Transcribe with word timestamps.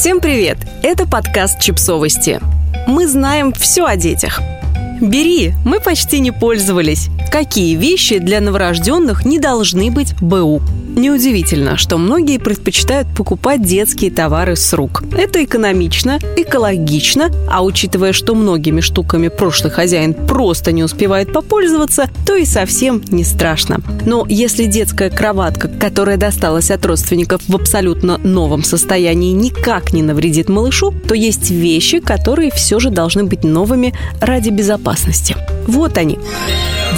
Всем 0.00 0.22
привет! 0.22 0.56
Это 0.82 1.06
подкаст 1.06 1.60
«Чипсовости». 1.60 2.40
Мы 2.86 3.06
знаем 3.06 3.52
все 3.52 3.84
о 3.84 3.96
детях. 3.96 4.40
Бери, 4.98 5.52
мы 5.62 5.78
почти 5.78 6.20
не 6.20 6.30
пользовались. 6.30 7.10
Какие 7.30 7.76
вещи 7.76 8.16
для 8.16 8.40
новорожденных 8.40 9.26
не 9.26 9.38
должны 9.38 9.90
быть 9.90 10.14
БУ? 10.18 10.62
Неудивительно, 10.96 11.76
что 11.76 11.98
многие 11.98 12.38
предпочитают 12.38 13.08
покупать 13.16 13.62
детские 13.62 14.10
товары 14.10 14.56
с 14.56 14.72
рук. 14.72 15.02
Это 15.16 15.44
экономично, 15.44 16.18
экологично, 16.36 17.30
а 17.48 17.64
учитывая, 17.64 18.12
что 18.12 18.34
многими 18.34 18.80
штуками 18.80 19.28
прошлый 19.28 19.72
хозяин 19.72 20.14
просто 20.14 20.72
не 20.72 20.82
успевает 20.82 21.32
попользоваться, 21.32 22.08
то 22.26 22.34
и 22.36 22.44
совсем 22.44 23.02
не 23.10 23.24
страшно. 23.24 23.80
Но 24.04 24.26
если 24.28 24.64
детская 24.64 25.10
кроватка, 25.10 25.68
которая 25.68 26.16
досталась 26.16 26.70
от 26.70 26.84
родственников 26.84 27.42
в 27.46 27.54
абсолютно 27.54 28.18
новом 28.18 28.64
состоянии, 28.64 29.32
никак 29.32 29.92
не 29.92 30.02
навредит 30.02 30.48
малышу, 30.48 30.92
то 31.06 31.14
есть 31.14 31.50
вещи, 31.50 32.00
которые 32.00 32.50
все 32.50 32.78
же 32.78 32.90
должны 32.90 33.24
быть 33.24 33.44
новыми 33.44 33.94
ради 34.20 34.50
безопасности. 34.50 35.36
Вот 35.66 35.98
они. 35.98 36.18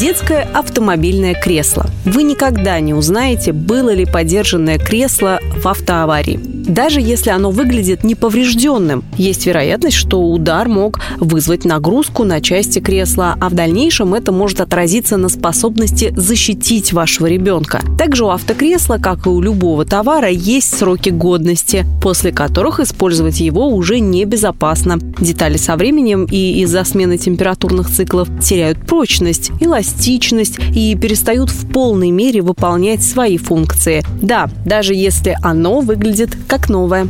Детское 0.01 0.49
автомобильное 0.55 1.35
кресло. 1.35 1.87
Вы 2.05 2.23
никогда 2.23 2.81
не 2.81 2.95
узнаете, 2.95 3.53
было 3.53 3.93
ли 3.93 4.07
подержанное 4.07 4.79
кресло 4.79 5.39
в 5.63 5.67
автоаварии. 5.67 6.52
Даже 6.67 7.01
если 7.01 7.31
оно 7.31 7.51
выглядит 7.51 8.05
неповрежденным, 8.05 9.05
есть 9.17 9.47
вероятность, 9.47 9.97
что 9.97 10.23
удар 10.23 10.69
мог 10.69 11.01
вызвать 11.19 11.65
нагрузку 11.65 12.25
на 12.25 12.41
части 12.41 12.79
кресла, 12.79 13.37
а 13.41 13.49
в 13.49 13.55
дальнейшем 13.55 14.15
это 14.15 14.33
может 14.33 14.61
отразиться 14.61 15.17
на 15.17 15.29
способности 15.29 16.13
защитить 16.17 16.93
вашего 16.93 17.27
ребенка. 17.27 17.83
Также 17.99 18.25
у 18.25 18.29
автокресла, 18.29 18.99
как 18.99 19.27
и 19.27 19.29
у 19.29 19.41
любого 19.41 19.85
товара, 19.85 20.29
есть 20.29 20.77
сроки 20.77 21.11
годности, 21.11 21.85
после 22.01 22.33
которых 22.33 22.81
использовать 22.81 23.41
его 23.41 23.69
уже 23.69 24.01
небезопасно. 24.01 24.99
Детали 25.19 25.57
со 25.57 25.77
временем 25.77 26.27
и 26.31 26.63
из-за 26.63 26.85
смены 26.85 27.19
температурных 27.19 27.91
циклов 27.91 28.29
теряют 28.41 28.79
прочность, 28.87 29.51
эластичность 29.61 30.59
и 30.75 30.97
перестают 30.97 31.51
в 31.51 31.71
полной 31.73 32.11
мере 32.11 32.43
выполнять 32.43 33.03
свои 33.03 33.37
функции. 33.37 34.03
Да, 34.21 34.49
даже 34.65 34.95
если 34.95 35.37
оно 35.43 35.81
выглядит 35.81 36.31
как 36.53 36.69
новое. 36.69 37.09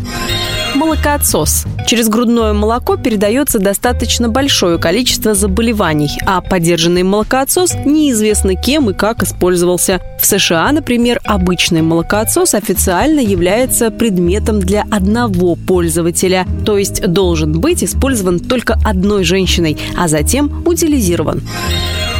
Молокоотсос. 0.77 1.65
Через 1.89 2.09
грудное 2.09 2.53
молоко 2.53 2.97
передается 2.97 3.59
достаточно 3.59 4.29
большое 4.29 4.79
количество 4.79 5.34
заболеваний, 5.34 6.11
а 6.27 6.41
поддержанный 6.41 7.03
молокоотсос 7.03 7.75
неизвестно 7.84 8.55
кем 8.55 8.91
и 8.91 8.95
как 8.95 9.25
использовался. 9.25 10.01
В 10.21 10.27
США, 10.27 10.71
например, 10.71 11.21
обычный 11.25 11.83
молокоотсос 11.83 12.55
официально 12.55 13.19
является 13.19 13.91
предметом 13.91 14.61
для 14.61 14.84
одного 14.93 15.56
пользователя, 15.56 16.47
то 16.65 16.79
есть 16.79 17.05
должен 17.05 17.59
быть 17.59 17.83
использован 17.83 18.39
только 18.39 18.79
одной 18.84 19.25
женщиной, 19.25 19.77
а 19.99 20.06
затем 20.06 20.62
утилизирован. 20.65 21.43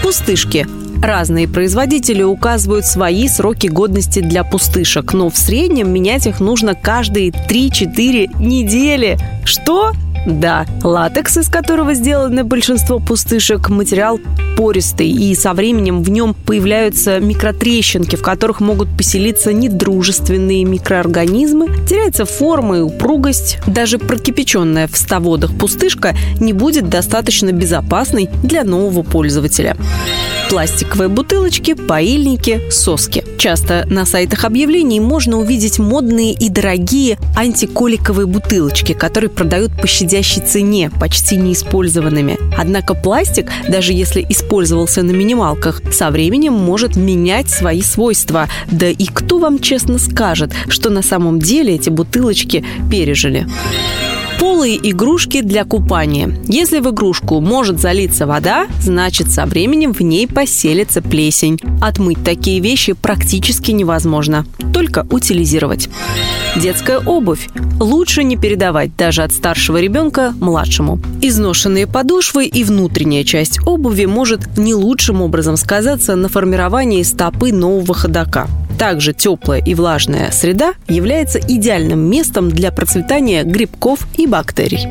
Пустышки 0.03 0.67
Разные 1.03 1.49
производители 1.49 2.23
указывают 2.23 2.87
свои 2.87 3.27
сроки 3.27 3.67
годности 3.67 4.21
для 4.21 4.45
пустышек, 4.45 5.13
но 5.15 5.31
в 5.31 5.37
среднем 5.37 5.93
менять 5.93 6.29
их 6.29 6.39
нужно 6.39 6.77
каждые 6.77 7.31
3-4 7.31 8.41
недели. 8.41 9.19
Что? 9.45 9.95
Да, 10.29 10.65
латекс, 10.85 11.39
из 11.39 11.49
которого 11.49 11.95
сделаны 11.95 12.45
большинство 12.45 13.01
пустышек, 13.01 13.69
материал 13.69 14.21
пористый, 14.57 15.11
и 15.11 15.35
со 15.35 15.55
временем 15.55 16.05
в 16.05 16.11
нем 16.11 16.35
появляются 16.35 17.19
микротрещинки, 17.19 18.15
в 18.15 18.23
которых 18.23 18.61
могут 18.61 18.89
поселиться 18.97 19.53
недружественные 19.53 20.65
микроорганизмы, 20.65 21.67
теряется 21.89 22.27
форма 22.27 22.79
и 22.79 22.81
упругость. 22.83 23.59
Даже 23.67 23.99
прокипяченная 23.99 24.87
в 24.87 24.97
100 24.97 25.19
водах 25.19 25.51
пустышка 25.59 26.15
не 26.39 26.53
будет 26.53 26.89
достаточно 26.89 27.51
безопасной 27.51 28.29
для 28.45 28.63
нового 28.63 29.03
пользователя 29.03 29.77
пластиковые 30.53 31.09
бутылочки, 31.09 31.73
поильники, 31.73 32.61
соски. 32.71 33.25
Часто 33.39 33.87
на 33.89 34.05
сайтах 34.05 34.45
объявлений 34.45 35.01
можно 35.01 35.39
увидеть 35.39 35.79
модные 35.79 36.35
и 36.35 36.51
дорогие 36.51 37.17
антиколиковые 37.35 38.27
бутылочки, 38.27 38.93
которые 38.93 39.31
продают 39.31 39.73
по 39.73 39.87
щадящей 39.87 40.43
цене, 40.43 40.91
почти 41.01 41.37
неиспользованными. 41.37 42.39
Однако 42.55 42.93
пластик, 42.93 43.51
даже 43.67 43.95
если 43.95 44.27
использовался 44.29 45.03
на 45.03 45.13
минималках, 45.13 45.81
со 45.91 46.11
временем 46.11 46.53
может 46.53 46.97
менять 46.97 47.49
свои 47.49 47.81
свойства. 47.81 48.47
Да 48.71 48.91
и 48.91 49.07
кто 49.07 49.39
вам 49.39 49.59
честно 49.59 49.99
скажет, 49.99 50.53
что 50.69 50.91
на 50.91 51.01
самом 51.01 51.39
деле 51.39 51.77
эти 51.77 51.89
бутылочки 51.89 52.63
пережили? 52.91 53.47
Полые 54.43 54.77
игрушки 54.91 55.41
для 55.41 55.65
купания. 55.65 56.37
Если 56.49 56.81
в 56.81 56.91
игрушку 56.91 57.41
может 57.41 57.79
залиться 57.79 58.27
вода, 58.27 58.67
значит 58.81 59.31
со 59.31 59.47
временем 59.47 59.95
в 59.95 60.01
ней 60.01 60.27
поселится 60.27 61.01
плесень. 61.01 61.61
Отмыть 61.81 62.25
такие 62.25 62.59
вещи 62.59 62.95
практически 62.95 63.71
невозможно, 63.71 64.45
только 64.75 65.07
утилизировать. 65.11 65.89
Детская 66.57 66.99
обувь. 66.99 67.51
Лучше 67.79 68.25
не 68.25 68.37
передавать 68.37 68.97
даже 68.97 69.23
от 69.23 69.33
старшего 69.33 69.81
ребенка 69.81 70.35
младшему. 70.41 70.99
Изношенные 71.21 71.87
подошвы 71.87 72.47
и 72.47 72.65
внутренняя 72.65 73.23
часть 73.23 73.65
обуви 73.65 74.07
может 74.07 74.59
не 74.59 74.75
лучшим 74.75 75.23
образом 75.23 75.57
сказаться 75.57 76.17
на 76.17 76.29
формировании 76.29 77.05
стопы 77.05 77.53
нового 77.53 77.95
ходока. 77.95 78.49
Также 78.83 79.13
теплая 79.13 79.61
и 79.61 79.77
влажная 79.77 80.33
среда 80.33 80.75
является 80.89 81.39
идеальным 81.39 82.01
местом 82.01 82.51
для 82.51 82.73
процветания 82.73 83.45
грибков 83.45 84.09
и 84.17 84.27
бактерий. 84.27 84.89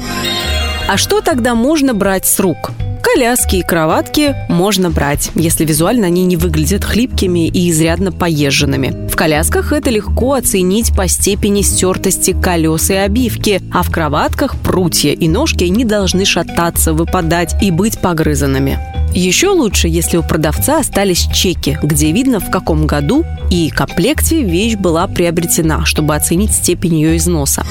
А 0.88 0.96
что 0.96 1.20
тогда 1.20 1.56
можно 1.56 1.94
брать 1.94 2.26
с 2.26 2.40
рук? 2.40 2.72
Коляски 3.04 3.58
и 3.58 3.64
кроватки 3.64 4.34
можно 4.48 4.92
брать, 4.92 5.32
если 5.36 5.66
визуально 5.66 6.08
они 6.08 6.24
не 6.24 6.38
выглядят 6.38 6.86
хлипкими 6.86 7.50
и 7.50 7.70
изрядно 7.70 8.14
поезженными. 8.14 9.10
В 9.10 9.18
колясках 9.18 9.74
это 9.74 9.90
легко 9.90 10.36
оценить 10.36 10.96
по 10.96 11.10
степени 11.10 11.62
стертости 11.62 12.32
колес 12.32 12.92
и 12.92 12.94
обивки, 12.94 13.62
а 13.74 13.84
в 13.84 13.92
кроватках 13.92 14.58
прутья 14.62 15.12
и 15.12 15.28
ножки 15.28 15.66
не 15.66 15.84
должны 15.84 16.24
шататься, 16.24 16.94
выпадать 16.94 17.62
и 17.62 17.72
быть 17.72 18.00
погрызанными. 18.00 18.80
Еще 19.14 19.50
лучше, 19.50 19.90
если 19.90 20.16
у 20.16 20.24
продавца 20.24 20.80
остались 20.80 21.28
чеки, 21.34 21.78
где 21.84 22.12
видно, 22.14 22.40
в 22.40 22.50
каком 22.50 22.88
году 22.88 23.26
и 23.50 23.70
комплекте 23.70 24.42
вещь 24.42 24.76
была 24.76 25.06
приобретена, 25.08 25.86
чтобы 25.86 26.16
оценить 26.16 26.54
степень 26.54 26.96
ее 26.96 27.18
износа. 27.18 27.66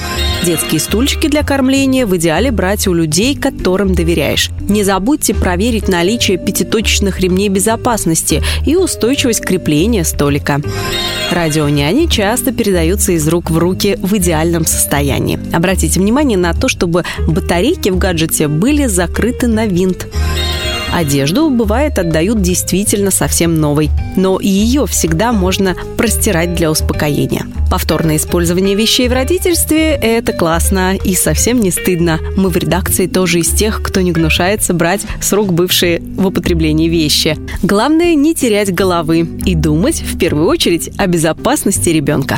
Детские 0.45 0.79
стульчики 0.79 1.27
для 1.27 1.41
кормления 1.43 2.05
в 2.05 2.15
идеале 2.17 2.51
брать 2.51 2.87
у 2.87 2.93
людей, 2.93 3.35
которым 3.35 3.95
доверяешь. 3.95 4.51
Не 4.61 4.83
забудьте 4.83 5.33
проверить 5.33 5.87
наличие 5.87 6.37
пятиточечных 6.37 7.19
ремней 7.19 7.49
безопасности 7.49 8.43
и 8.65 8.75
устойчивость 8.75 9.41
крепления 9.41 10.03
столика. 10.03 10.61
Радионяни 11.31 12.05
часто 12.07 12.51
передаются 12.51 13.13
из 13.13 13.27
рук 13.27 13.49
в 13.49 13.57
руки 13.57 13.97
в 14.01 14.15
идеальном 14.17 14.65
состоянии. 14.65 15.39
Обратите 15.53 15.99
внимание 15.99 16.37
на 16.37 16.53
то, 16.53 16.67
чтобы 16.67 17.03
батарейки 17.27 17.89
в 17.89 17.97
гаджете 17.97 18.47
были 18.47 18.85
закрыты 18.85 19.47
на 19.47 19.65
винт. 19.65 20.07
Одежду, 20.93 21.49
бывает, 21.49 21.97
отдают 21.97 22.41
действительно 22.41 23.11
совсем 23.11 23.55
новой, 23.55 23.89
но 24.17 24.39
ее 24.39 24.85
всегда 24.87 25.31
можно 25.31 25.75
простирать 25.97 26.53
для 26.53 26.69
успокоения. 26.69 27.45
Повторное 27.69 28.17
использование 28.17 28.75
вещей 28.75 29.07
в 29.07 29.13
родительстве– 29.13 29.91
это 30.01 30.33
классно 30.33 30.95
и 30.95 31.15
совсем 31.15 31.61
не 31.61 31.71
стыдно. 31.71 32.19
Мы 32.35 32.49
в 32.49 32.57
редакции 32.57 33.07
тоже 33.07 33.39
из 33.39 33.49
тех, 33.49 33.81
кто 33.81 34.01
не 34.01 34.11
гнушается 34.11 34.73
брать 34.73 35.01
с 35.21 35.31
рук 35.31 35.53
бывшие 35.53 36.01
в 36.01 36.27
употреблении 36.27 36.89
вещи. 36.89 37.37
Главное– 37.63 38.13
не 38.15 38.35
терять 38.35 38.73
головы 38.73 39.19
и 39.45 39.55
думать 39.55 40.01
в 40.01 40.17
первую 40.17 40.47
очередь 40.47 40.91
о 40.97 41.07
безопасности 41.07 41.89
ребенка. 41.89 42.37